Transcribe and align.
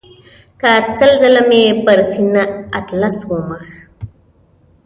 که 0.59 0.71
سل 0.97 1.11
ځله 1.21 1.41
مې 1.49 1.63
پر 1.85 1.99
سینه 2.11 2.43
اطلس 2.79 3.17
ومیښ. 3.29 3.69